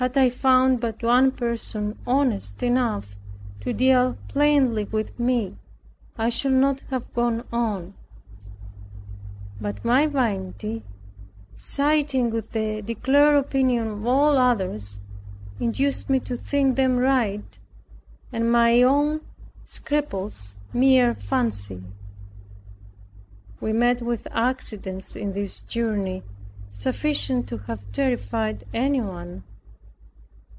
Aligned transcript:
Had 0.01 0.17
I 0.17 0.31
found 0.31 0.79
but 0.79 1.03
one 1.03 1.29
person 1.31 1.95
honest 2.07 2.63
enough 2.63 3.17
to 3.59 3.71
deal 3.71 4.17
plainly 4.27 4.85
with 4.85 5.19
me, 5.19 5.57
I 6.17 6.27
should 6.29 6.53
not 6.53 6.79
have 6.89 7.13
gone 7.13 7.43
on. 7.51 7.93
But 9.61 9.85
my 9.85 10.07
vanity, 10.07 10.81
siding 11.55 12.31
with 12.31 12.49
the 12.49 12.81
declared 12.81 13.35
opinion 13.35 13.87
of 13.89 14.07
all 14.07 14.39
others, 14.39 15.01
induced 15.59 16.09
me 16.09 16.19
to 16.21 16.35
think 16.35 16.77
them 16.77 16.97
right, 16.97 17.59
and 18.33 18.51
my 18.51 18.81
own 18.81 19.21
scruples 19.65 20.55
mere 20.73 21.13
fancy. 21.13 21.83
We 23.59 23.71
met 23.71 24.01
with 24.01 24.27
accidents 24.31 25.15
in 25.15 25.33
this 25.33 25.61
journey, 25.61 26.23
sufficient 26.71 27.47
to 27.49 27.59
have 27.69 27.83
terrified 27.91 28.63
anyone. 28.73 29.43